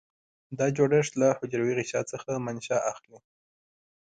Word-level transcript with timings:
دا 0.57 0.65
جوړښت 0.77 1.13
له 1.21 1.27
حجروي 1.37 1.73
غشا 1.79 2.01
څخه 2.11 2.31
منشأ 2.45 2.77
اخلي. 2.91 3.17